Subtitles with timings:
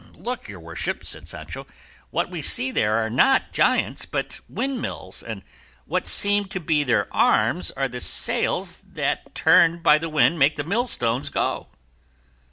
[0.15, 1.67] "Look, your worship," said Sancho;
[2.09, 5.43] "what we see there are not giants but windmills, and
[5.85, 10.55] what seem to be their arms are the sails that turned by the wind make
[10.55, 11.67] the millstone go."